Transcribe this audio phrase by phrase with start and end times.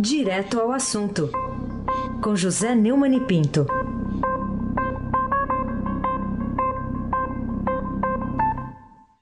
[0.00, 1.28] Direto ao assunto,
[2.22, 3.66] com José Neumann e Pinto.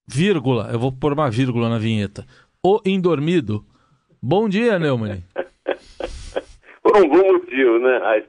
[0.07, 2.27] Vírgula, eu vou pôr uma vírgula na vinheta.
[2.63, 3.65] O Indormido.
[4.23, 5.23] Bom dia, Neumann.
[6.83, 8.25] Por um bom motivo, né?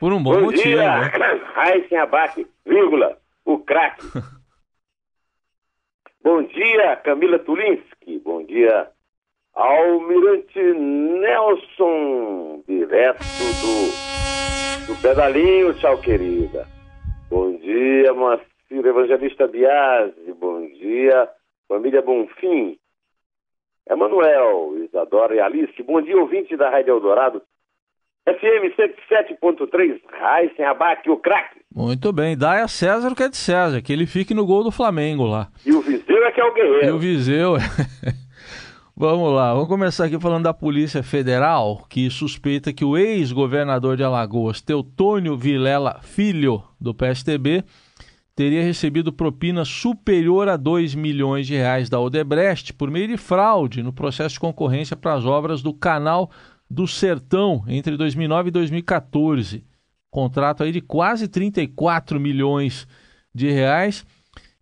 [0.00, 0.64] Por um bom, bom motivo.
[0.64, 1.12] dia, né?
[1.54, 4.04] Raíssen Abac, vírgula, o craque.
[6.24, 8.18] bom dia, Camila Tulinski.
[8.18, 8.90] Bom dia,
[9.54, 10.58] Almirante
[11.20, 13.22] Nelson, direto
[13.60, 15.72] do, do pedalinho.
[15.74, 16.66] Tchau, querida.
[17.30, 18.44] Bom dia, Moacir
[18.84, 20.32] Evangelista Biasi.
[20.40, 21.28] Bom dia,
[21.68, 22.76] família Bonfim.
[23.88, 25.80] Emanuel, Isadora e Alice.
[25.84, 27.40] Bom dia, ouvinte da Rádio Eldorado.
[28.26, 31.60] FM 107.3, Raíssen Abac, o craque.
[31.72, 32.36] Muito bem.
[32.36, 35.26] Dai a César o que é de César, que ele fique no gol do Flamengo
[35.26, 35.48] lá.
[35.64, 36.86] E o Viseu é que é o guerreiro.
[36.86, 37.54] E o Viseu.
[38.96, 44.04] Vamos lá, vamos começar aqui falando da Polícia Federal, que suspeita que o ex-governador de
[44.04, 47.64] Alagoas, Teutônio Vilela Filho, do PSTB,
[48.36, 53.82] teria recebido propina superior a 2 milhões de reais da Odebrecht por meio de fraude
[53.82, 56.30] no processo de concorrência para as obras do Canal
[56.70, 59.64] do Sertão entre 2009 e 2014.
[60.08, 62.86] Contrato aí de quase 34 milhões
[63.34, 64.06] de reais.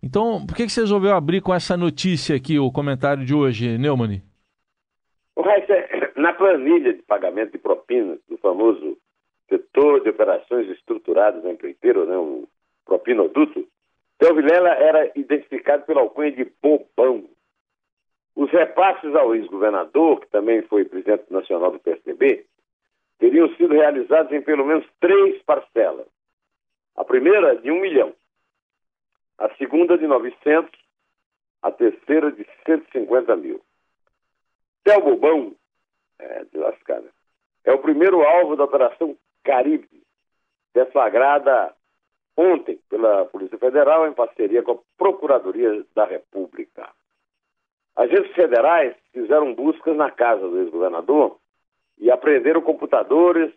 [0.03, 3.77] Então, por que, que você resolveu abrir com essa notícia aqui, o comentário de hoje,
[3.77, 4.21] Neumann?
[6.17, 8.97] Na planilha de pagamento de propinas do famoso
[9.47, 12.45] setor de operações estruturadas empreiteiro, né, um
[12.85, 13.65] propinoduto,
[14.19, 17.23] Theo Vilela era identificado pela alcunha de Bobão.
[18.35, 22.45] Os repasses ao ex-governador, que também foi presidente nacional do PSDB,
[23.19, 26.07] teriam sido realizados em pelo menos três parcelas.
[26.95, 28.13] A primeira de um milhão,
[29.37, 30.71] a segunda de 900,
[31.61, 33.61] a terceira de 150 mil.
[34.83, 35.55] Theo Bobão,
[36.19, 37.09] é, de lascada,
[37.63, 40.03] é o primeiro alvo da Operação Caribe,
[40.73, 41.73] deflagrada
[42.35, 46.89] ontem pela Polícia Federal em parceria com a Procuradoria da República.
[47.95, 51.37] Agentes federais fizeram buscas na casa do ex-governador
[51.99, 53.53] e apreenderam computadores,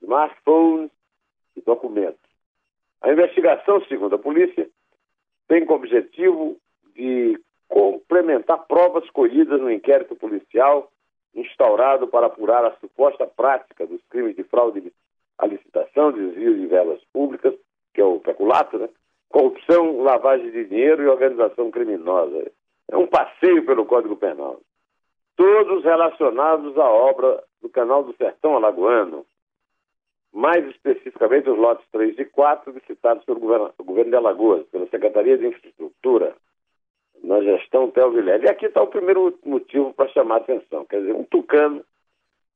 [0.00, 0.90] smartphones
[1.54, 2.18] e documentos.
[3.02, 4.68] A investigação, segundo a polícia,
[5.48, 6.56] tem como objetivo
[6.94, 10.90] de complementar provas colhidas no inquérito policial
[11.34, 14.92] instaurado para apurar a suposta prática dos crimes de fraude
[15.38, 17.54] à licitação, desvio de verbas públicas,
[17.94, 18.88] que é o peculato, né?
[19.28, 22.50] corrupção, lavagem de dinheiro e organização criminosa.
[22.90, 24.60] É um passeio pelo Código Penal.
[25.36, 29.24] Todos relacionados à obra do Canal do Sertão Alagoano,
[30.32, 35.38] mais especificamente os lotes 3 e 4 visitados pelo governo, governo de Alagoas, pela Secretaria
[35.38, 36.34] de Infraestrutura,
[37.22, 38.44] na gestão Theo Vilela.
[38.44, 40.84] E aqui está o primeiro motivo para chamar a atenção.
[40.84, 41.84] Quer dizer, um tucano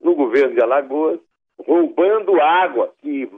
[0.00, 1.20] no governo de Alagoas
[1.58, 3.28] roubando água que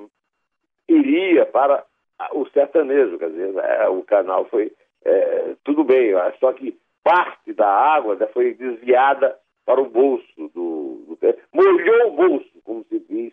[0.88, 1.84] iria para
[2.32, 3.18] o sertanejo.
[3.18, 4.72] Quer dizer, é, o canal foi
[5.04, 10.24] é, tudo bem, só que parte da água né, foi desviada para o bolso
[10.54, 11.18] do, do
[11.52, 13.32] molhou o bolso, como se diz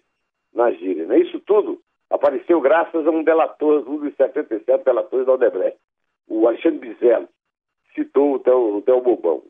[0.53, 1.06] na gíria.
[1.06, 1.19] Né?
[1.19, 5.78] Isso tudo apareceu graças a um delator, um dos 77 delatores da Odebrecht,
[6.28, 7.28] o Alexandre Bizelo,
[7.95, 8.39] citou o
[8.81, 9.44] Theo, Bobão.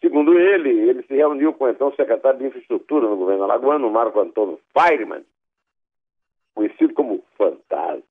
[0.00, 3.90] Segundo ele, ele se reuniu com então, o então secretário de Infraestrutura no governo alagoano,
[3.90, 5.24] Marco Antônio Feirman,
[6.54, 8.02] conhecido como Fantasma.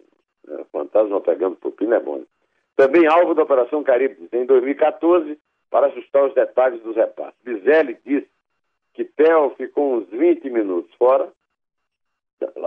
[0.48, 0.66] Né?
[0.72, 2.24] Fantasma pegando propina é bom.
[2.76, 7.40] Também alvo da Operação Caribe em 2014 para ajustar os detalhes dos repasses.
[7.44, 8.30] Bizelli disse
[8.94, 11.32] que Theo ficou uns 20 minutos fora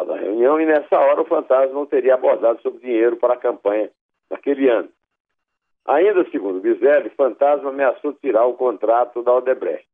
[0.05, 3.91] da reunião e nessa hora o fantasma não teria abordado sobre dinheiro para a campanha
[4.31, 4.89] naquele ano.
[5.87, 9.89] Ainda segundo Bizelli, Fantasma ameaçou tirar o contrato da Odebrecht.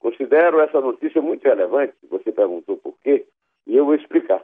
[0.00, 3.24] Considero essa notícia muito relevante, você perguntou por quê,
[3.66, 4.42] e eu vou explicar.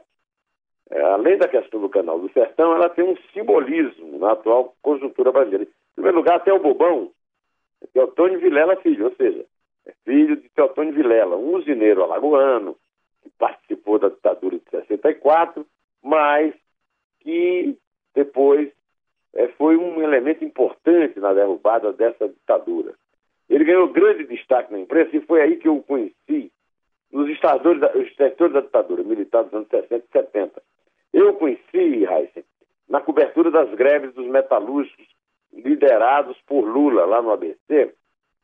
[0.89, 5.31] É, além da questão do Canal do Sertão, ela tem um simbolismo na atual conjuntura
[5.31, 5.65] brasileira.
[5.65, 7.11] Em primeiro lugar, até o Bobão,
[7.93, 9.45] Teotônio Vilela Filho, ou seja,
[9.85, 12.75] é filho de Teotônio Vilela, um usineiro alagoano,
[13.21, 15.65] que participou da ditadura de 64,
[16.03, 16.53] mas
[17.19, 17.77] que
[18.13, 18.71] depois
[19.33, 22.93] é, foi um elemento importante na derrubada dessa ditadura.
[23.49, 26.51] Ele ganhou grande destaque na imprensa e foi aí que eu o conheci,
[27.11, 30.63] nos estadores da, os setores da ditadura militar dos anos 60 e 70.
[31.13, 32.45] Eu conheci, Heisen,
[32.87, 35.05] na cobertura das greves dos metalúrgicos
[35.53, 37.93] liderados por Lula lá no ABC,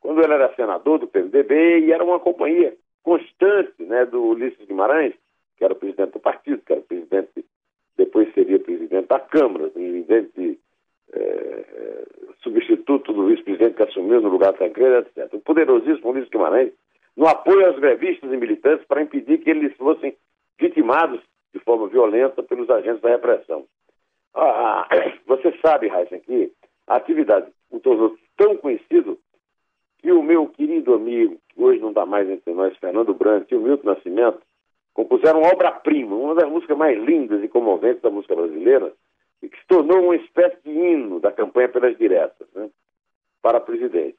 [0.00, 5.14] quando ele era senador do PMDB e era uma companhia constante né, do Ulisses Guimarães,
[5.56, 7.44] que era o presidente do partido, que era presidente,
[7.96, 10.58] depois seria presidente da Câmara, presidente
[11.12, 12.04] é,
[12.42, 15.32] substituto do vice-presidente que assumiu no lugar de Tancredo, etc.
[15.34, 16.72] O poderosíssimo Ulisses Guimarães
[17.16, 20.16] no apoio aos grevistas e militantes para impedir que eles fossem
[20.58, 21.20] vitimados
[21.52, 23.64] de forma violenta pelos agentes da repressão.
[24.34, 24.86] Ah,
[25.26, 26.52] você sabe, Heisen, que
[26.86, 29.18] a atividade o tornou tão conhecido
[29.98, 33.56] que o meu querido amigo, que hoje não está mais entre nós, Fernando Brandt e
[33.56, 34.40] o Milton Nascimento,
[34.94, 38.92] compuseram obra-prima, uma das músicas mais lindas e comoventes da música brasileira,
[39.42, 42.68] e que se tornou uma espécie de hino da campanha pelas diretas, né,
[43.40, 44.18] para presidente.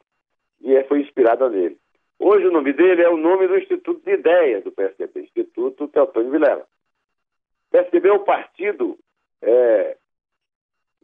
[0.62, 1.78] E é, foi inspirada nele.
[2.18, 6.32] Hoje o nome dele é o nome do Instituto de Ideias do PSDB, Instituto Teotônio
[6.32, 6.66] Vilela.
[7.68, 8.98] O PSDB é o partido
[9.42, 9.98] é,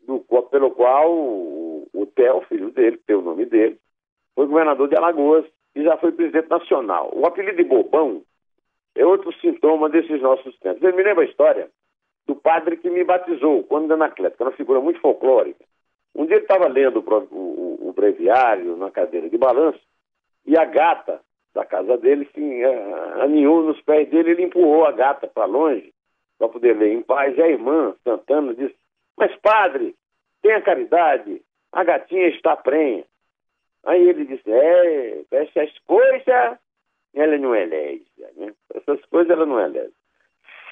[0.05, 0.19] do,
[0.51, 3.79] pelo qual o, o Theo, filho dele, tem o nome dele,
[4.35, 7.11] foi governador de Alagoas e já foi presidente nacional.
[7.13, 8.21] O apelido de Bobão
[8.95, 10.81] é outro sintoma desses nossos tempos.
[10.81, 11.69] Eu me lembro a história
[12.27, 15.63] do padre que me batizou quando era que era uma figura muito folclórica.
[16.15, 19.81] Um dia ele estava lendo o, o, o, breviário na cadeira de balanço
[20.45, 21.19] e a gata
[21.53, 22.63] da casa dele se
[23.21, 25.93] aninhou nos pés dele, ele empurrou a gata para longe
[26.37, 27.37] para poder ler em paz.
[27.37, 28.75] E a irmã Santana disse:
[29.17, 29.95] Mas padre,
[30.41, 31.41] tenha caridade,
[31.71, 33.03] a gatinha está prenha.
[33.85, 36.27] Aí ele disse: É, essas coisas
[37.13, 38.53] ela não é né?
[38.73, 40.05] Essas coisas ela não é lésbica.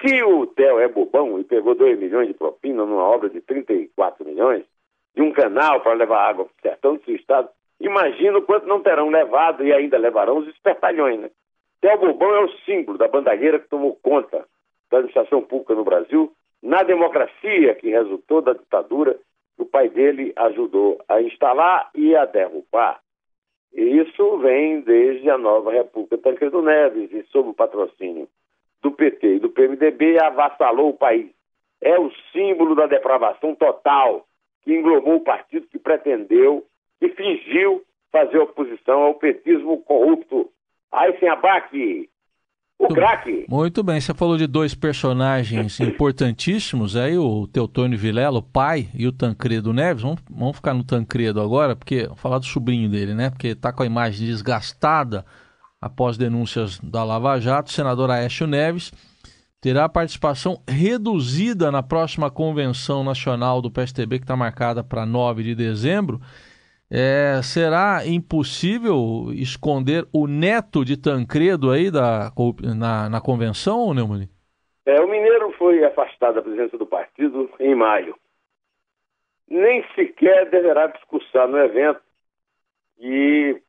[0.01, 4.25] Se o Theo é bobão e pegou 2 milhões de propina numa obra de 34
[4.25, 4.65] milhões,
[5.15, 7.49] de um canal para levar água para o sertão do seu estado,
[7.79, 11.29] imagina o quanto não terão levado e ainda levarão os espertalhões, né?
[11.79, 14.45] Theo Bobão é o símbolo da bandalheira que tomou conta
[14.89, 19.19] da administração pública no Brasil, na democracia que resultou da ditadura
[19.55, 23.02] que o pai dele ajudou a instalar e a derrubar.
[23.73, 28.27] Isso vem desde a nova República Tancredo Neves e sob o patrocínio
[28.81, 31.31] do PT e do PMDB avassalou o país.
[31.81, 34.25] É o símbolo da depravação total
[34.61, 36.65] que englobou o partido que pretendeu,
[36.99, 40.49] que fingiu fazer oposição ao petismo corrupto.
[40.91, 42.09] Aí sem abaque,
[42.85, 43.45] o craque.
[43.47, 49.07] Muito bem, você falou de dois personagens importantíssimos, aí o Teutônio Vilela, o pai, e
[49.07, 50.03] o Tancredo Neves.
[50.03, 53.29] Vamos, vamos ficar no Tancredo agora, porque falar do sobrinho dele, né?
[53.29, 55.25] Porque está com a imagem desgastada
[55.81, 57.69] após denúncias da Lava Jato.
[57.69, 58.91] O senador Aécio Neves
[59.59, 65.55] terá participação reduzida na próxima convenção nacional do PSTB, que está marcada para 9 de
[65.55, 66.21] dezembro.
[66.95, 72.31] É, será impossível esconder o neto de Tancredo aí da,
[72.77, 74.29] na, na convenção, Neumann?
[74.85, 78.15] É, o Mineiro foi afastado da presença do partido em maio.
[79.49, 81.99] Nem sequer deverá discursar no evento
[82.99, 83.59] e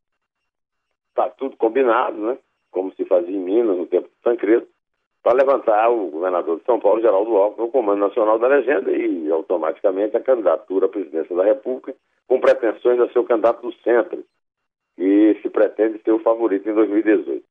[1.09, 2.37] está tudo combinado, né?
[2.71, 4.69] Como se fazia em Minas no tempo de Tancredo,
[5.23, 9.31] para levantar o governador de São Paulo, Geraldo Alckmin, no Comando Nacional da Legenda e
[9.31, 11.95] automaticamente a candidatura à presidência da República
[12.27, 14.25] com pretensões a ser o candidato do centro,
[14.97, 17.45] que se pretende ser o favorito em 2018.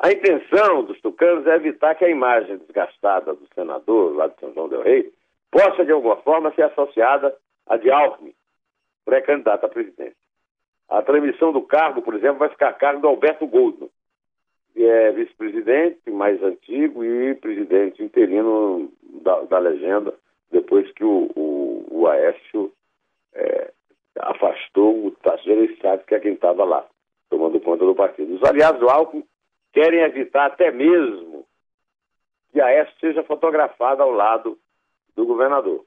[0.00, 4.52] A intenção dos tucanos é evitar que a imagem desgastada do senador lá de São
[4.54, 5.12] João del Rei
[5.50, 7.34] possa, de alguma forma, ser associada
[7.66, 8.34] à de Alckmin,
[9.04, 10.16] pré-candidato à presidência.
[10.88, 13.90] A transmissão do cargo, por exemplo, vai ficar a cargo do Alberto Goldman,
[14.72, 18.90] que é vice-presidente mais antigo e presidente interino
[19.22, 20.14] da, da legenda,
[20.50, 22.72] depois que o, o, o Aécio
[23.34, 23.72] é,
[24.20, 26.84] afastou o Tasso Gereissati, que é quem estava lá,
[27.30, 28.34] tomando conta do partido.
[28.34, 29.24] Os aliados do Alckmin
[29.72, 31.46] querem evitar até mesmo
[32.52, 34.58] que a S seja fotografada ao lado
[35.14, 35.84] do governador.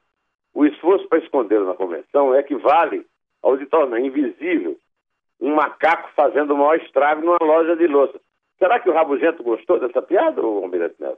[0.54, 3.06] O esforço para escondê-lo na convenção equivale
[3.42, 4.78] ao de tornar invisível
[5.40, 8.20] um macaco fazendo o maior estrago numa loja de louça.
[8.60, 11.18] Será que o Rabugento gostou dessa piada, ou Almirante Neto?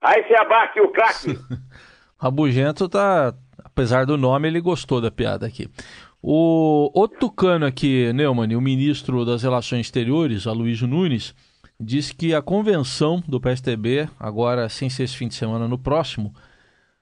[0.00, 1.36] Aí se abarque o craque.
[2.20, 3.34] Rabugento tá.
[3.64, 5.68] Apesar do nome, ele gostou da piada aqui.
[6.22, 11.34] O outro tucano aqui, Neumann, o ministro das Relações Exteriores, Aloysio Nunes,
[11.80, 16.34] disse que a convenção do PSTB, agora sem ser esse fim de semana, no próximo,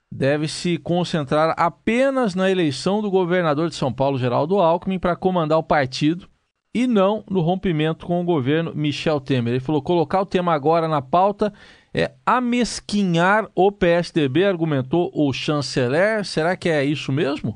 [0.09, 5.57] deve se concentrar apenas na eleição do governador de São Paulo, Geraldo Alckmin, para comandar
[5.57, 6.29] o partido
[6.73, 9.53] e não no rompimento com o governo Michel Temer.
[9.53, 11.53] Ele falou: colocar o tema agora na pauta
[11.93, 16.25] é amesquinhar o PSDB, argumentou o chanceler.
[16.25, 17.55] Será que é isso mesmo?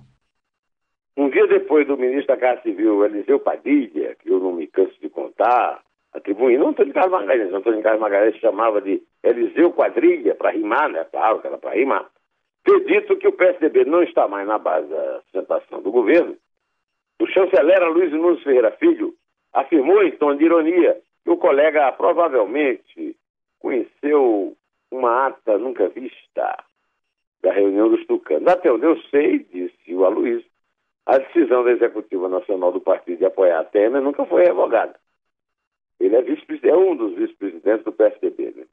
[1.16, 5.00] Um dia depois do ministro da Casa Civil, Eliseu Padilha, que eu não me canso
[5.00, 10.52] de contar, atribuindo, não Antônio Carlos Magalhães, Antônio Carlos Magalhães chamava de Eliseu Quadrilha, para
[10.52, 11.06] rimar, né?
[11.12, 12.10] Claro que era para rimar.
[12.64, 16.36] Ter dito que o PSDB não está mais na base da sustentação do governo,
[17.22, 19.14] o chanceler Luiz Nunes Ferreira Filho
[19.54, 23.16] afirmou em tom de ironia que o colega provavelmente
[23.64, 24.58] conheceu
[24.92, 26.64] uma ata nunca vista
[27.42, 28.48] da reunião dos tucanos.
[28.48, 30.46] Até onde eu sei, disse o Aloysio,
[31.06, 34.96] a decisão da Executiva Nacional do Partido de apoiar a Temer nunca foi revogada.
[36.00, 38.54] Ele é, vice é um dos vice-presidentes do PSDB.
[38.56, 38.66] Né?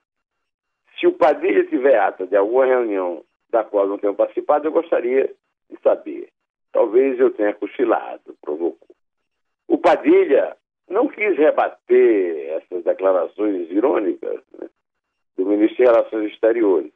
[0.99, 5.33] Se o Padilha tiver ata de alguma reunião da qual não tenho participado, eu gostaria
[5.69, 6.29] de saber.
[6.73, 8.89] Talvez eu tenha cochilado, provocou.
[9.69, 10.57] O Padilha
[10.89, 14.69] não quis rebater essas declarações irônicas né,
[15.41, 16.93] do ministro de Relações Exteriores.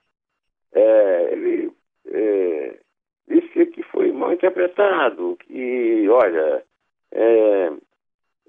[0.72, 1.72] É, ele
[2.06, 2.78] é,
[3.26, 6.62] disse que foi mal interpretado, que, olha,
[7.12, 7.72] é,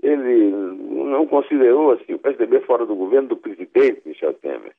[0.04, 4.74] ele não considerou assim, o PSDB fora do governo do presidente Michel Temer.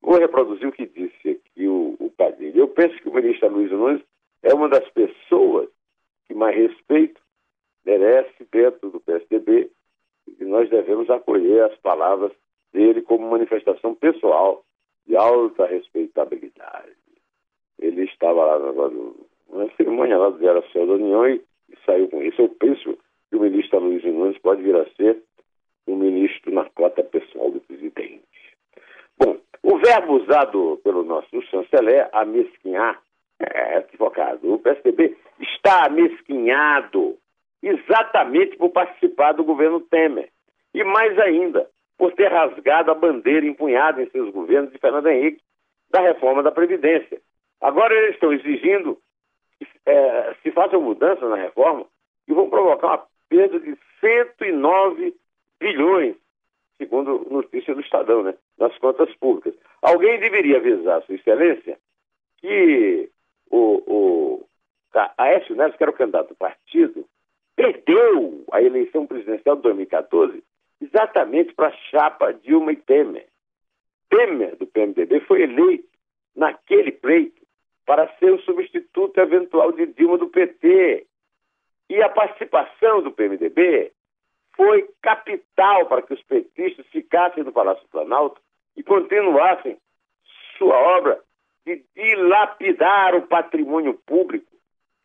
[0.00, 2.58] Vou reproduzir o que disse aqui o, o Padilha.
[2.58, 4.02] Eu penso que o ministro Luiz Nunes
[4.42, 5.68] é uma das pessoas
[6.26, 7.20] que mais respeito
[7.84, 9.70] merece dentro do PSDB
[10.40, 12.32] e nós devemos acolher as palavras
[12.74, 14.62] dele como manifestação pessoal
[15.06, 16.92] de alta respeitabilidade.
[17.78, 18.58] Ele estava lá
[19.52, 21.40] na cerimônia lá do Geração da União e,
[21.70, 22.42] e, saiu com isso.
[22.42, 22.98] Eu penso
[23.30, 25.22] que o ministro Luiz Nunes pode vir a ser
[25.86, 28.24] um ministro na cota pessoal do presidente.
[29.18, 33.00] Bom, o verbo usado pelo nosso chanceler, amesquinhar,
[33.38, 34.52] é equivocado.
[34.52, 37.16] O PSDB está amesquinhado
[37.62, 40.30] exatamente por participar do governo Temer.
[40.72, 45.40] E mais ainda, por ter rasgado a bandeira empunhada em seus governos de Fernando Henrique
[45.90, 47.20] da reforma da Previdência.
[47.60, 48.98] Agora eles estão exigindo
[49.58, 51.86] que é, se façam mudanças na reforma
[52.26, 55.14] que vão provocar uma perda de 109
[55.60, 56.16] bilhões,
[56.76, 59.54] segundo notícia do Estadão, né, nas contas públicas.
[59.80, 61.78] Alguém deveria avisar, Sua Excelência,
[62.38, 63.08] que
[63.50, 64.46] o, o
[65.16, 67.04] Aécio Neves, que era o candidato do partido,
[67.56, 70.42] perdeu a eleição presidencial de 2014
[70.80, 73.26] exatamente para a chapa Dilma e Temer.
[74.08, 75.88] Temer, do PMDB, foi eleito
[76.34, 77.42] naquele pleito
[77.86, 81.06] para ser o substituto eventual de Dilma do PT.
[81.90, 83.92] E a participação do PMDB
[84.56, 88.40] foi capital para que os petistas ficassem no Palácio Planalto
[88.76, 89.76] e continuassem
[90.56, 91.20] sua obra
[91.66, 94.46] de dilapidar o patrimônio público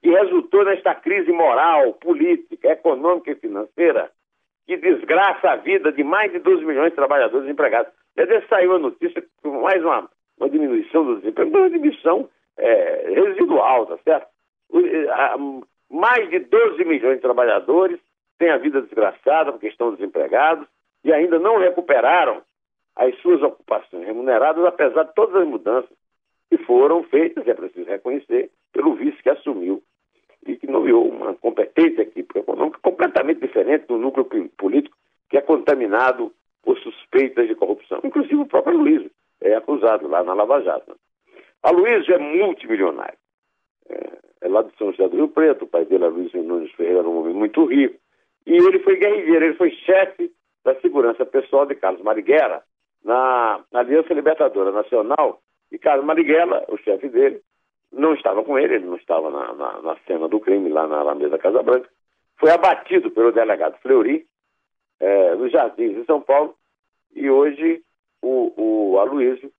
[0.02, 4.12] que resultou nesta crise moral, política, econômica e financeira
[4.70, 7.92] que desgraça a vida de mais de 12 milhões de trabalhadores empregados.
[8.16, 10.08] Desde saiu a notícia com mais uma,
[10.40, 14.28] uma diminuição do desemprego, uma diminuição é, residual, tá certo?
[15.90, 18.00] Mais de 12 milhões de trabalhadores
[18.38, 20.68] têm a vida desgraçada porque estão desempregados
[21.04, 22.44] e ainda não recuperaram
[22.96, 25.90] as suas ocupações remuneradas, apesar de todas as mudanças
[26.48, 29.82] que foram feitas, é preciso reconhecer, pelo vice que assumiu
[30.46, 32.79] e que nomeou uma competência equipe econômica
[33.60, 34.26] diferente do núcleo
[34.58, 34.96] político
[35.30, 36.32] que é contaminado
[36.64, 38.00] por suspeitas de corrupção.
[38.04, 39.10] Inclusive o próprio Luiz
[39.42, 40.96] é acusado lá na Lava Jato.
[41.62, 43.18] A Luiz é multimilionário.
[43.90, 47.08] É, é lá de São José do Rio Preto, o pai dele Luiz Nunes Ferreira,
[47.08, 48.00] um homem muito rico.
[48.46, 50.32] E ele foi guerrilheiro, ele foi chefe
[50.64, 52.64] da segurança pessoal de Carlos Marighella
[53.04, 55.42] na, na Aliança Libertadora Nacional.
[55.72, 57.42] E Carlos Marighella, o chefe dele,
[57.92, 61.00] não estava com ele, ele não estava na, na, na cena do crime lá na
[61.00, 61.90] Alameda Casa Branca.
[62.40, 64.26] Foi abatido pelo delegado Fleury,
[65.00, 66.56] é, nos Jardins de São Paulo,
[67.14, 67.84] e hoje
[68.22, 69.52] o, o Aloysio,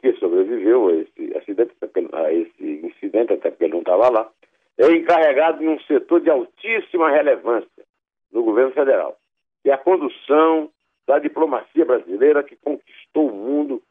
[0.00, 1.74] que sobreviveu a esse, acidente,
[2.12, 4.30] a esse incidente, até porque ele não estava lá,
[4.78, 7.84] é encarregado em um setor de altíssima relevância
[8.32, 9.18] no governo federal,
[9.62, 10.70] que é a condução
[11.06, 13.82] da diplomacia brasileira que conquistou o mundo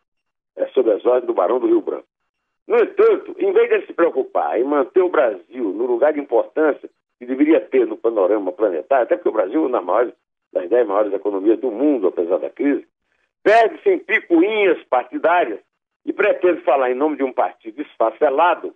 [0.56, 2.08] é, sob as ordens do Barão do Rio Branco.
[2.68, 6.90] No entanto, em vez de se preocupar em manter o Brasil no lugar de importância
[7.22, 10.14] que deveria ter no panorama planetário, até porque o Brasil uma das, maiores,
[10.52, 12.84] das dez maiores economias do mundo, apesar da crise,
[13.44, 15.60] perde-se em picuinhas partidárias
[16.04, 18.74] e pretende falar em nome de um partido esfacelado,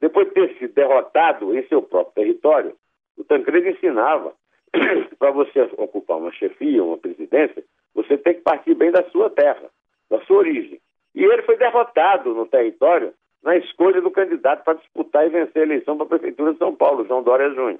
[0.00, 2.74] depois de ter sido derrotado em seu próprio território.
[3.16, 4.32] O Tancredo ensinava
[5.16, 7.62] para você ocupar uma chefia, uma presidência,
[7.94, 9.70] você tem que partir bem da sua terra,
[10.10, 10.80] da sua origem.
[11.14, 15.66] E ele foi derrotado no território na escolha do candidato para disputar e vencer a
[15.66, 17.78] eleição para a Prefeitura de São Paulo, João Dória Júnior.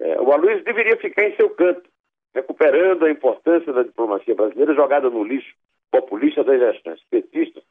[0.00, 1.82] É, o Aloysio deveria ficar em seu canto,
[2.34, 5.54] recuperando a importância da diplomacia brasileira jogada no lixo
[5.90, 7.62] populista das gestões petistas,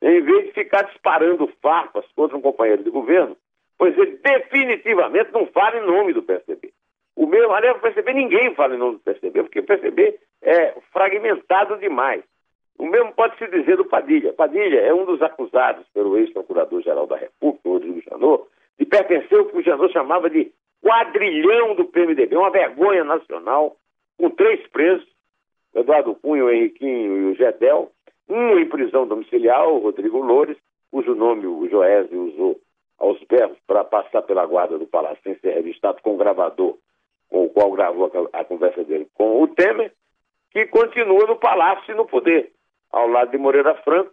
[0.00, 3.36] em vez de ficar disparando farpas contra um companheiro de governo,
[3.76, 6.72] pois ele definitivamente não fala em nome do PSDB.
[7.16, 10.74] O meu, aliás, o PSDB ninguém fala em nome do PSDB, porque o PSDB é
[10.92, 12.22] fragmentado demais.
[12.78, 14.32] O mesmo pode se dizer do Padilha.
[14.32, 18.44] Padilha é um dos acusados pelo ex-procurador-geral da República, Rodrigo Janot,
[18.78, 20.52] de pertencer ao que o Janot chamava de
[20.82, 23.76] quadrilhão do PMDB, uma vergonha nacional,
[24.18, 25.06] com três presos,
[25.74, 27.90] Eduardo Cunha, o Henriquinho e o Gedel,
[28.28, 30.56] um em prisão domiciliar, o Rodrigo Loures,
[30.90, 32.60] cujo nome o Joésio usou
[32.98, 36.76] aos berros para passar pela guarda do Palácio sem ser revistado com o gravador
[37.34, 39.92] com o qual gravou a, a conversa dele com o Temer,
[40.52, 42.52] que continua no Palácio e no poder,
[42.94, 44.12] ao lado de Moreira Franco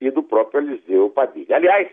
[0.00, 1.56] e do próprio Eliseu Padilha.
[1.56, 1.88] Aliás,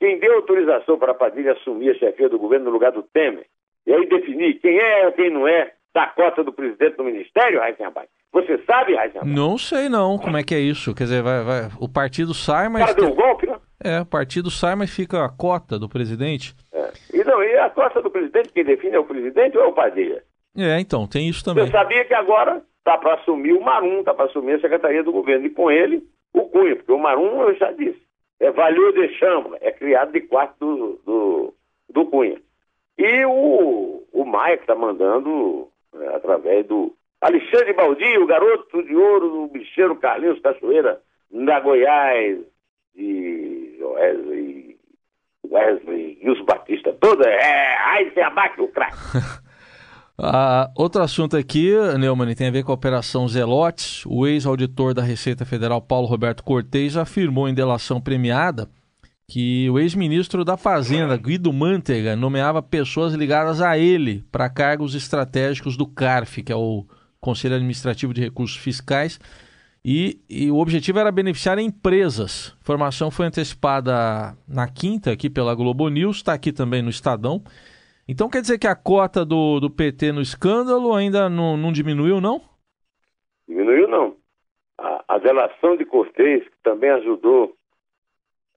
[0.00, 3.46] quem deu autorização para Padilha assumir a chefia do governo no lugar do Temer,
[3.86, 7.62] e aí definir quem é ou quem não é da cota do presidente do ministério,
[7.62, 8.08] Heisenberg?
[8.32, 9.30] Você sabe, Heisenberg?
[9.30, 10.94] Não sei não como é que é isso.
[10.94, 11.70] Quer dizer, vai, vai...
[11.80, 12.82] o partido sai, mas...
[12.82, 13.58] O cara deu um golpe, né?
[13.82, 16.54] É, o partido sai, mas fica a cota do presidente.
[16.72, 16.90] É.
[17.14, 19.72] E não, e a cota do presidente, quem define é o presidente ou é o
[19.72, 20.22] Padilha?
[20.56, 21.64] É, então, tem isso também.
[21.64, 25.12] Você sabia que agora está para assumir o Marum, está para assumir a Secretaria do
[25.12, 28.00] Governo, e com ele o Cunha, porque o Marum, eu já disse,
[28.40, 31.54] é valeu de chama, é criado de quarto do, do,
[31.90, 32.40] do Cunha.
[32.96, 38.94] E o, o Maia, que está mandando é, através do Alexandre Baldi, o garoto de
[38.94, 42.38] ouro do bicheiro Carlinhos Cachoeira, da Goiás,
[42.94, 44.76] de Wesley,
[45.48, 48.96] Wesley e os Batista, toda, é, aí se abaque o craque.
[50.20, 54.04] Ah, outro assunto aqui, Neumann, tem a ver com a Operação Zelotes.
[54.04, 58.68] O ex-auditor da Receita Federal, Paulo Roberto Cortez, afirmou em delação premiada
[59.28, 65.76] que o ex-ministro da Fazenda, Guido Mantega, nomeava pessoas ligadas a ele para cargos estratégicos
[65.76, 66.84] do CARF, que é o
[67.20, 69.20] Conselho Administrativo de Recursos Fiscais,
[69.84, 72.54] e, e, o objetivo era beneficiar empresas.
[72.56, 77.42] A informação foi antecipada na quinta aqui pela Globo News, está aqui também no Estadão.
[78.08, 82.22] Então quer dizer que a cota do, do PT no escândalo ainda não, não diminuiu,
[82.22, 82.40] não?
[83.46, 84.16] Diminuiu, não.
[84.78, 87.54] A, a delação de Cortez, que também ajudou,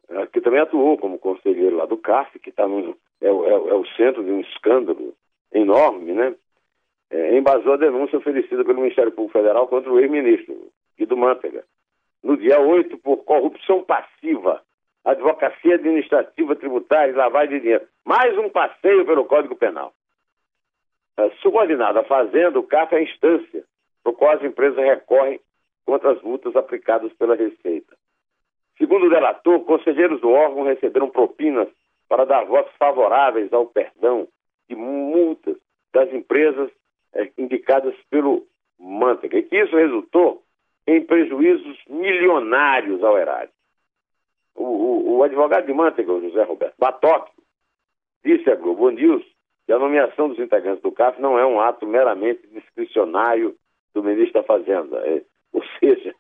[0.08, 3.74] é, que também atuou como conselheiro lá do CAF, que tá no, é, é, é,
[3.74, 5.14] o centro de um escândalo
[5.54, 6.34] enorme, né?
[7.10, 11.66] É, embasou a denúncia oferecida pelo Ministério Público Federal contra o ex-ministro Guido Mantega,
[12.24, 14.62] no dia 8, por corrupção passiva
[15.04, 17.88] advocacia administrativa tributária e lavagem de dinheiro.
[18.06, 19.94] Mais um passeio pelo Código Penal.
[21.18, 23.64] É, subordinado à Fazenda, o CAF é a instância
[24.04, 25.40] por qual as empresas recorrem
[25.86, 27.96] contra as multas aplicadas pela Receita.
[28.78, 31.68] Segundo o delator, conselheiros do órgão receberam propinas
[32.08, 34.28] para dar votos favoráveis ao perdão
[34.68, 35.58] de multas
[35.94, 36.72] das empresas
[37.14, 38.46] é, indicadas pelo
[38.80, 40.42] Mantega, e que isso resultou
[40.88, 43.52] em prejuízos milionários ao erário.
[44.62, 47.32] O, o, o advogado de Manteiga, o José Roberto Batoque,
[48.24, 49.26] disse à Globo News
[49.66, 53.56] que a nomeação dos integrantes do CAF não é um ato meramente discricionário
[53.94, 54.98] do ministro da Fazenda.
[55.08, 55.22] É,
[55.52, 56.16] ou seja,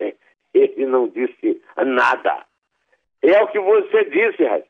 [0.54, 2.45] ele não disse nada.
[3.21, 4.67] É o que você disse, Raíssa.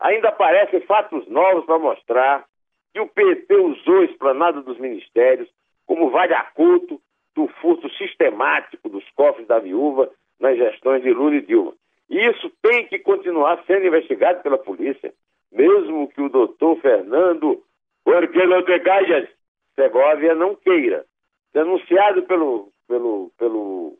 [0.00, 2.44] Ainda aparecem fatos novos para mostrar
[2.92, 5.48] que o PT usou a esplanada dos ministérios
[5.86, 7.00] como vale-aculto
[7.34, 11.74] do furto sistemático dos cofres da viúva nas gestões de Lula e Dilma.
[12.14, 15.12] Isso tem que continuar sendo investigado pela polícia,
[15.50, 17.60] mesmo que o doutor Fernando
[18.04, 19.28] Orquelotecajas
[19.74, 21.04] Segovia não queira.
[21.52, 23.98] Denunciado pelo, pelo, pelo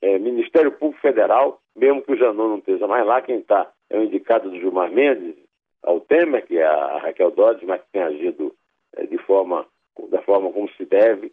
[0.00, 3.98] é, Ministério Público Federal, mesmo que o Janot não esteja mais lá, quem está é
[3.98, 5.36] o indicado do Gilmar Mendes,
[5.82, 8.54] ao Temer, que é a Raquel Dodge, mas que tem agido
[8.96, 9.66] é, de forma,
[10.08, 11.32] da forma como se deve,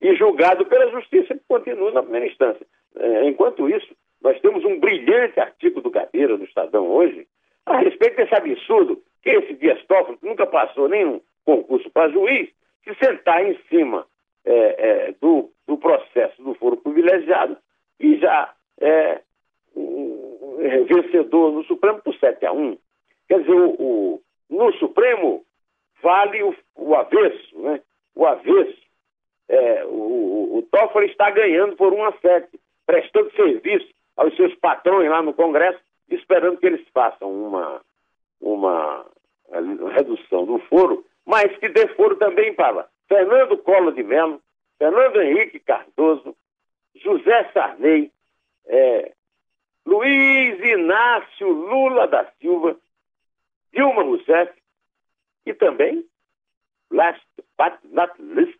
[0.00, 2.66] e julgado pela Justiça, que continua na primeira instância.
[2.94, 7.26] É, enquanto isso, nós temos um brilhante artigo do Gabeira, do Estadão, hoje,
[7.64, 12.48] a respeito desse absurdo que esse Dias Toffoli, que nunca passou nenhum concurso para juiz,
[12.84, 14.06] se sentar em cima
[14.44, 17.56] é, é, do, do, processo do foro privilegiado
[17.98, 19.20] e já é
[19.74, 22.78] um, vencedor no Supremo por 7 a 1.
[23.28, 25.44] Quer dizer, o, o no Supremo
[26.00, 27.80] vale o, o avesso, né?
[28.14, 28.86] O avesso.
[29.48, 32.48] É, o, o Toffoli está ganhando por 1 a 7,
[32.86, 37.80] prestando serviço aos seus patrões lá no Congresso, esperando que eles façam uma,
[38.40, 39.06] uma
[39.92, 44.40] redução do foro, mas que dê foro também para Fernando Collor de Mello,
[44.78, 46.34] Fernando Henrique Cardoso,
[46.94, 48.10] José Sarney,
[48.66, 49.12] é,
[49.84, 52.76] Luiz Inácio Lula da Silva,
[53.72, 54.52] Dilma Rousseff
[55.44, 56.04] e também,
[56.90, 57.24] last
[57.56, 58.58] but not least,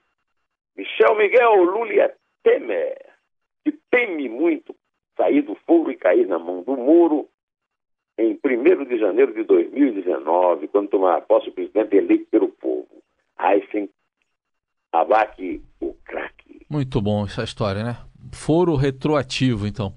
[0.77, 2.97] Michel Miguel Lula Temer,
[3.64, 4.77] que teme muito
[5.17, 7.29] sair do fogo e cair na mão do muro
[8.19, 12.89] em 1 de janeiro de 2019, quando tomar posse o presidente eleito pelo povo.
[13.37, 13.89] Aysen
[14.93, 16.65] abaque o craque.
[16.71, 17.99] Muito bom essa história, né?
[18.33, 19.95] Foro retroativo, então.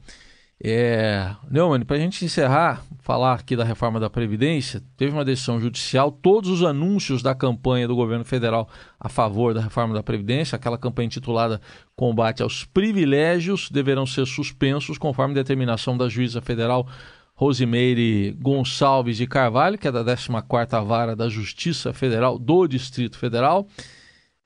[0.62, 5.58] É, Neumann, para a gente encerrar, falar aqui da reforma da Previdência, teve uma decisão
[5.60, 8.68] judicial, todos os anúncios da campanha do governo federal
[9.00, 11.62] a favor da reforma da Previdência, aquela campanha intitulada
[11.96, 16.86] Combate aos Privilégios, deverão ser suspensos conforme determinação da juíza federal
[17.36, 23.66] Rosimeire Gonçalves de Carvalho, que é da 14ª Vara da Justiça Federal do Distrito Federal.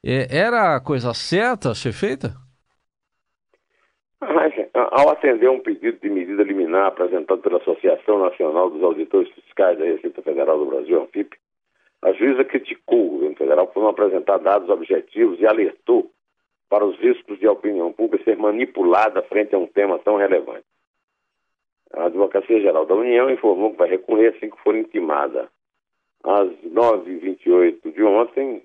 [0.06, 2.43] É, era a coisa certa a ser feita?
[4.74, 9.86] Ao atender um pedido de medida liminar apresentado pela Associação Nacional dos Auditores Fiscais da
[9.86, 11.38] Receita Federal do Brasil, ANFIP,
[12.02, 16.10] a juíza criticou o governo federal por não apresentar dados objetivos e alertou
[16.70, 20.66] para os riscos de a opinião pública ser manipulada frente a um tema tão relevante.
[21.94, 25.50] A Advocacia Geral da União informou que vai recorrer assim que for intimada.
[26.24, 28.64] Às 9h28 de ontem,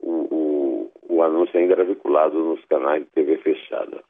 [0.00, 4.02] o, o, o anúncio ainda era vinculado nos canais de TV fechada.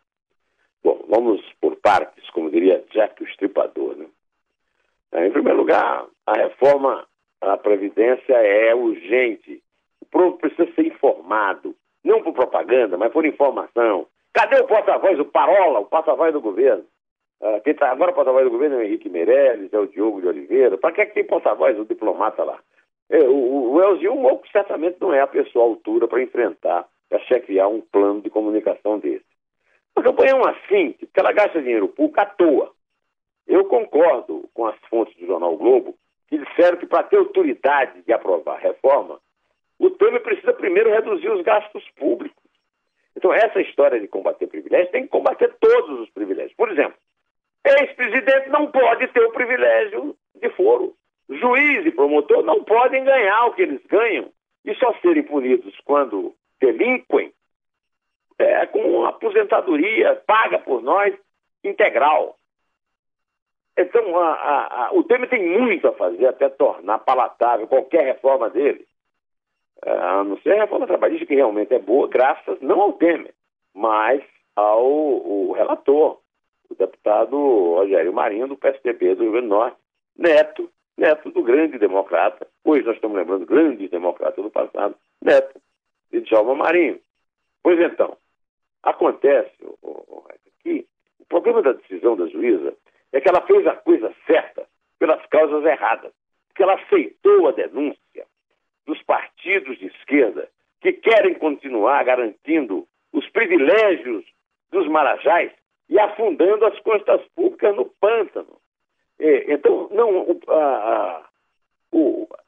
[0.86, 3.96] Bom, vamos por partes, como diria Jack o Estripador.
[3.96, 4.06] Né?
[5.26, 7.04] Em primeiro lugar, a reforma
[7.40, 9.60] à Previdência é urgente.
[10.00, 14.06] O povo precisa ser informado, não por propaganda, mas por informação.
[14.32, 16.84] Cadê o porta-voz, o Parola, o porta-voz do governo?
[17.40, 20.20] Uh, quem tá, agora o porta-voz do governo é o Henrique Meirelles, é o Diogo
[20.20, 20.78] de Oliveira.
[20.78, 22.60] Para que, é que tem porta-voz, o diplomata lá?
[23.10, 27.18] É, o, o Elzinho Moco certamente não é a pessoa à altura para enfrentar, para
[27.24, 29.25] chefiar um plano de comunicação desse.
[29.96, 32.70] A campanha é uma assim, porque ela gasta dinheiro público à toa.
[33.46, 35.96] Eu concordo com as fontes do Jornal Globo
[36.28, 39.18] que disseram que para ter autoridade de aprovar a reforma,
[39.78, 42.42] o Temer precisa primeiro reduzir os gastos públicos.
[43.16, 46.54] Então, essa história de combater privilégios tem que combater todos os privilégios.
[46.54, 46.96] Por exemplo,
[47.64, 50.94] Ex-presidente não pode ter o privilégio de foro.
[51.28, 54.30] Juiz e promotor não podem ganhar o que eles ganham
[54.64, 57.32] e só serem punidos quando delinquem
[58.38, 61.14] é, com aposentadoria paga por nós
[61.64, 62.36] integral.
[63.76, 68.48] Então, a, a, a, o Temer tem muito a fazer até tornar palatável qualquer reforma
[68.48, 68.86] dele.
[69.84, 73.34] É, a não ser a reforma trabalhista, que realmente é boa, graças não ao Temer,
[73.74, 74.22] mas
[74.54, 76.18] ao relator,
[76.70, 79.76] o deputado Rogério Marinho, do PSDB do Rio Grande do Norte,
[80.16, 85.60] neto, neto do grande democrata, hoje nós estamos lembrando grandes democratas do passado, neto
[86.10, 86.98] de Djalma Marinho.
[87.62, 88.16] Pois então,
[88.86, 89.50] acontece
[90.62, 90.86] que
[91.18, 92.72] o problema da decisão da juíza
[93.12, 94.66] é que ela fez a coisa certa
[94.98, 96.12] pelas causas erradas,
[96.48, 98.24] porque ela aceitou a denúncia
[98.86, 100.48] dos partidos de esquerda
[100.80, 104.24] que querem continuar garantindo os privilégios
[104.70, 105.50] dos marajás
[105.88, 108.56] e afundando as costas públicas no pântano.
[109.18, 111.22] É, então, não, a,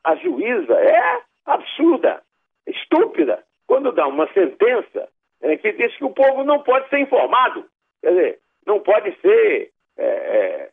[0.04, 2.22] a, a juíza é absurda,
[2.66, 5.08] estúpida, quando dá uma sentença
[5.42, 7.64] é, que diz que o povo não pode ser informado,
[8.00, 10.70] quer dizer, não pode ser é, é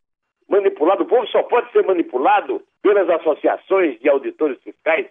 [0.47, 5.07] manipulado, o povo só pode ser manipulado pelas associações de auditores fiscais,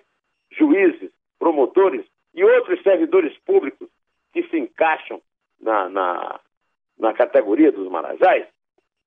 [0.51, 3.89] juízes, promotores e outros servidores públicos
[4.33, 5.21] que se encaixam
[5.61, 6.41] na, na,
[6.99, 8.47] na categoria dos marajás?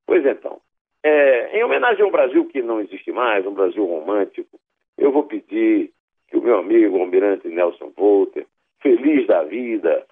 [0.05, 0.59] Pois então,
[1.03, 4.59] é, em homenagem a um Brasil que não existe mais, um Brasil romântico,
[4.97, 5.91] eu vou pedir
[6.27, 8.45] que o meu amigo o almirante Nelson Volter,
[8.81, 10.05] feliz da vida,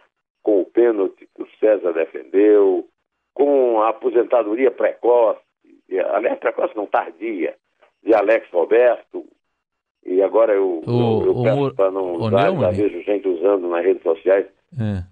[0.46, 2.88] com o pênalti que o César defendeu,
[3.34, 5.42] com a aposentadoria precoce,
[6.14, 7.56] aliás, precoce não, tardia,
[8.04, 9.26] de Alex Roberto,
[10.06, 13.84] e agora eu, o, eu, eu peço para não usar, já vejo gente usando nas
[13.84, 14.46] redes sociais,
[14.80, 15.04] é.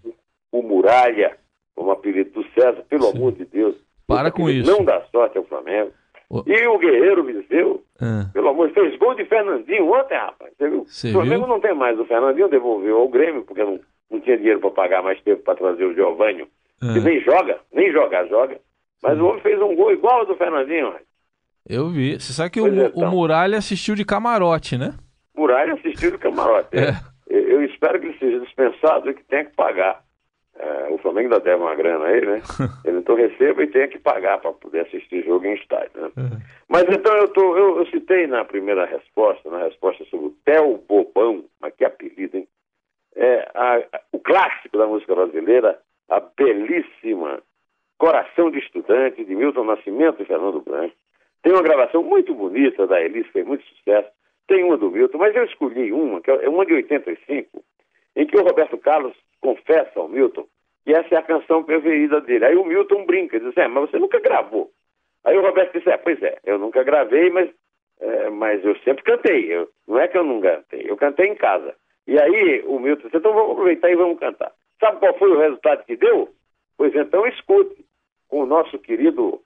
[0.52, 1.36] o Muralha,
[1.76, 3.18] como apelido do César, pelo Sim.
[3.18, 3.76] amor de Deus.
[4.06, 4.70] Para com isso.
[4.70, 5.92] Não dá sorte ao Flamengo.
[6.30, 6.44] O...
[6.46, 8.30] E o Guerreiro Viseu, ah.
[8.32, 10.54] pelo amor de Deus, fez gol de Fernandinho ontem, rapaz.
[10.56, 10.86] Você viu?
[10.86, 11.54] Você o Flamengo viu?
[11.56, 12.00] não tem mais.
[12.00, 13.80] O Fernandinho devolveu ao Grêmio, porque não,
[14.14, 16.48] não tinha dinheiro para pagar mais tempo para trazer o Giovanni,
[16.82, 16.94] ah.
[16.94, 18.60] que nem joga, nem jogar joga.
[19.02, 20.94] Mas o homem fez um gol igual ao do Fernandinho.
[21.68, 22.20] Eu vi.
[22.20, 23.04] Você sabe que o, é, então.
[23.04, 24.94] o Muralha assistiu de camarote, né?
[25.36, 26.70] Muralha assistiu de camarote.
[26.78, 26.92] É.
[27.28, 30.04] Eu, eu espero que ele seja dispensado e que tenha que pagar.
[30.56, 32.42] É, o Flamengo ainda deve uma grana aí, né?
[32.86, 36.12] Ele então receba e tenha que pagar para poder assistir jogo em estádio, né?
[36.16, 36.40] Uhum.
[36.70, 40.78] Mas então eu, tô, eu, eu, citei na primeira resposta, na resposta sobre o Theo
[40.88, 42.48] Bobão, mas que apelido, hein?
[43.16, 47.42] É, a, o clássico da música brasileira, a belíssima
[47.98, 50.96] Coração de Estudante, de Milton Nascimento e Fernando Branco.
[51.42, 54.10] Tem uma gravação muito bonita da Elis, fez muito sucesso.
[54.48, 57.64] Tem uma do Milton, mas eu escolhi uma, que é uma de 85,
[58.16, 60.46] em que o Roberto Carlos confessa ao Milton
[60.84, 62.46] que essa é a canção preferida dele.
[62.46, 64.70] Aí o Milton brinca, diz, é, mas você nunca gravou.
[65.24, 67.50] Aí o Roberto disse, é, pois é, eu nunca gravei, mas,
[68.02, 69.54] é, mas eu sempre cantei.
[69.54, 71.74] Eu, não é que eu não cantei, eu cantei em casa.
[72.08, 74.52] E aí o Milton disse, então vamos aproveitar e vamos cantar.
[74.80, 76.30] Sabe qual foi o resultado que deu?
[76.78, 77.86] Pois então escute,
[78.28, 79.42] com o nosso querido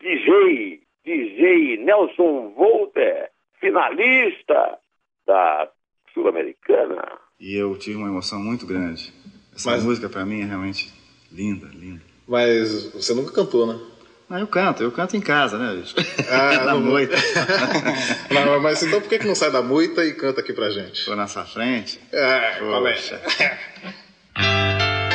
[0.00, 4.78] DJ, DJ Nelson Volter, finalista
[5.26, 5.70] da
[6.12, 7.18] Sul-Americana.
[7.40, 9.12] E eu tive uma emoção muito grande
[9.54, 9.84] essa Mas...
[9.84, 10.92] música para mim é realmente
[11.30, 12.02] linda, linda.
[12.26, 13.78] Mas você nunca cantou, né?
[14.30, 15.94] Ah, eu canto, eu canto em casa, né, bicho?
[16.30, 17.14] Ah, na não- moita.
[18.32, 21.04] Não, mas então por que, que não sai da moita e canta aqui pra gente?
[21.04, 22.00] Tô na sua frente.
[22.10, 22.92] É, qual é?
[22.94, 23.20] Poxa.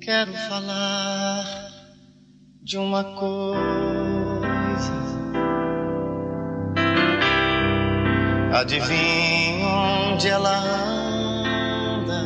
[0.00, 1.44] Quero falar
[2.62, 3.56] de uma coisa.
[8.56, 12.24] Adivinha onde ela anda?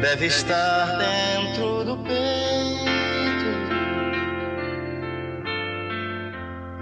[0.00, 2.18] Deve estar dentro do peito.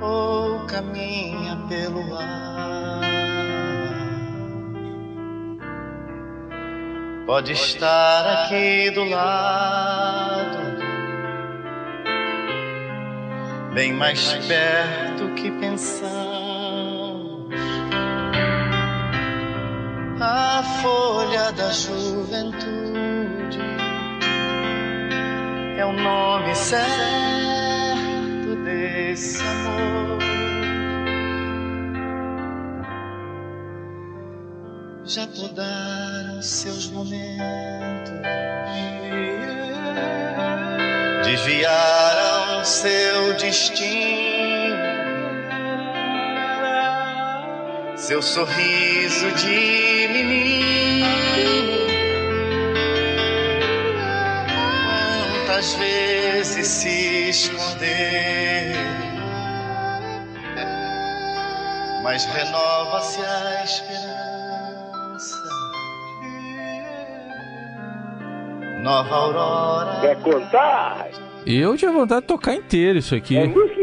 [0.00, 3.00] Ou caminha pelo ar.
[7.26, 10.58] Pode estar aqui do lado,
[13.74, 16.27] bem mais perto que pensamos.
[20.30, 23.58] A folha da juventude.
[25.78, 26.84] É o nome certo
[28.62, 30.18] desse amor.
[35.08, 38.12] já podaram seus momentos,
[41.24, 44.67] desviaram seu destino,
[48.08, 50.64] seu sorriso de menino.
[55.44, 58.72] Quantas vezes se esconder,
[62.02, 65.36] mas renova-se a esperança.
[68.82, 70.00] Nova aurora.
[70.00, 71.10] Quer contar?
[71.44, 73.36] Eu tinha vontade de tocar inteiro isso aqui.
[73.36, 73.77] É música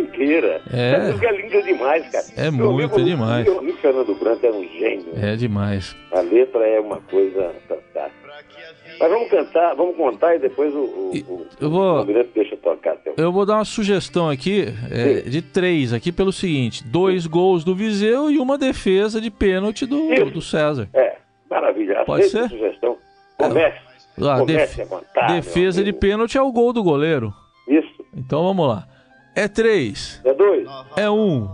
[0.71, 0.91] É.
[0.93, 2.25] Essa música é linda demais, cara.
[2.37, 3.45] É Meu muito amigo- demais.
[3.45, 5.05] Meu amigo Fernando Branco é um gênio.
[5.21, 5.95] É demais.
[6.11, 8.25] A letra é uma coisa fantástica.
[8.97, 12.55] Mas vamos cantar, vamos contar e depois o, o, E- o, eu vou- o deixa
[12.57, 12.95] tocar.
[13.17, 17.75] Eu vou dar uma sugestão aqui é, de três aqui pelo seguinte: dois gols do
[17.75, 20.25] Viseu e uma defesa de pênalti do, Isso.
[20.31, 20.87] do César.
[20.93, 21.17] É,
[21.49, 22.03] maravilha.
[22.05, 22.55] Pode Aceito a ser?
[22.55, 22.97] sugestão.
[23.37, 23.77] Comece.
[24.17, 25.27] Ah, Comece def- a contar.
[25.27, 27.33] defesa de pênalti é o gol do goleiro.
[27.67, 28.05] Isso.
[28.15, 28.87] Então vamos lá.
[29.35, 30.67] É três, É dois.
[30.95, 31.49] é um.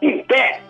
[0.00, 0.60] Em pé.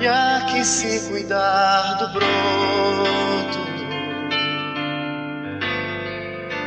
[0.00, 3.64] E há que se cuidar do broto,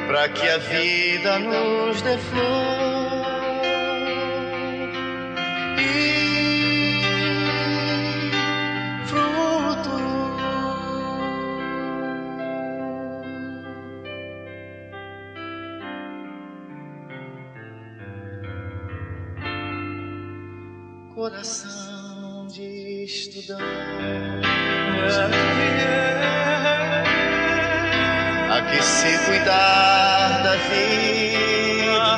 [0.08, 3.28] pra que a vida nos dê flor.
[5.80, 6.57] E
[21.29, 23.61] Coração de estudante.
[28.49, 32.17] Há que se cuidar da vida.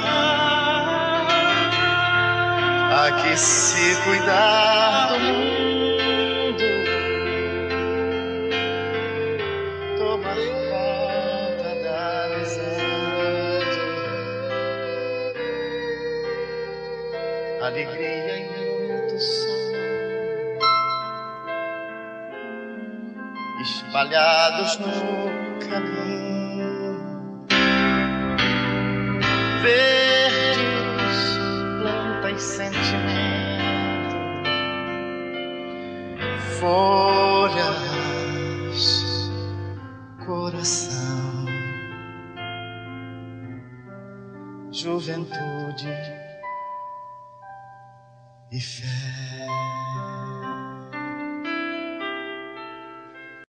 [2.94, 5.69] Há que se cuidar do mundo.
[24.00, 24.88] Espalhados no
[25.68, 27.46] caminho.
[29.62, 31.38] Verdes,
[31.82, 34.16] planta e sentimento.
[36.60, 37.90] Folhas,
[40.26, 41.46] coração.
[44.72, 45.90] Juventude
[48.52, 49.39] e fé.